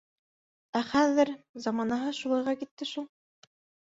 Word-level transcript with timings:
Ә 0.77 0.79
хәҙер... 0.93 1.29
заманаһы 1.65 2.13
шулайға 2.21 2.57
китте 2.63 2.89
шул! 2.93 3.07